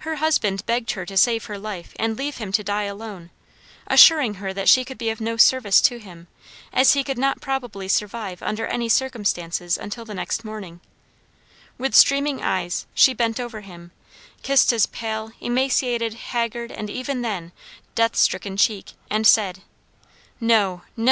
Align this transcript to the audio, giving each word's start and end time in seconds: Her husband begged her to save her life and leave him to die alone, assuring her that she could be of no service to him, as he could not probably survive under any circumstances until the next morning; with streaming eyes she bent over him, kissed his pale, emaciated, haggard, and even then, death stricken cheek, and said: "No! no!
Her 0.00 0.16
husband 0.16 0.66
begged 0.66 0.90
her 0.90 1.06
to 1.06 1.16
save 1.16 1.46
her 1.46 1.56
life 1.58 1.94
and 1.98 2.18
leave 2.18 2.36
him 2.36 2.52
to 2.52 2.62
die 2.62 2.82
alone, 2.82 3.30
assuring 3.86 4.34
her 4.34 4.52
that 4.52 4.68
she 4.68 4.84
could 4.84 4.98
be 4.98 5.08
of 5.08 5.22
no 5.22 5.38
service 5.38 5.80
to 5.80 5.98
him, 5.98 6.28
as 6.70 6.92
he 6.92 7.02
could 7.02 7.16
not 7.16 7.40
probably 7.40 7.88
survive 7.88 8.42
under 8.42 8.66
any 8.66 8.90
circumstances 8.90 9.78
until 9.78 10.04
the 10.04 10.12
next 10.12 10.44
morning; 10.44 10.80
with 11.78 11.94
streaming 11.94 12.42
eyes 12.42 12.84
she 12.92 13.14
bent 13.14 13.40
over 13.40 13.62
him, 13.62 13.90
kissed 14.42 14.70
his 14.70 14.84
pale, 14.84 15.32
emaciated, 15.40 16.12
haggard, 16.12 16.70
and 16.70 16.90
even 16.90 17.22
then, 17.22 17.52
death 17.94 18.16
stricken 18.16 18.58
cheek, 18.58 18.92
and 19.08 19.26
said: 19.26 19.60
"No! 20.42 20.82
no! 20.94 21.06